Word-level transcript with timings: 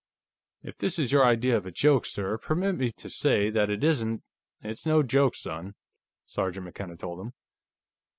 "If 0.63 0.79
this 0.79 0.97
is 0.97 1.11
your 1.11 1.23
idea 1.27 1.55
of 1.55 1.67
a 1.67 1.71
joke, 1.71 2.07
sir, 2.07 2.35
permit 2.39 2.73
me 2.77 2.91
to 2.93 3.07
say 3.07 3.51
that 3.51 3.69
it 3.69 3.83
isn't...." 3.83 4.23
"It's 4.63 4.87
no 4.87 5.03
joke, 5.03 5.35
son," 5.35 5.75
Sergeant 6.25 6.65
McKenna 6.65 6.97
told 6.97 7.19
him. 7.19 7.33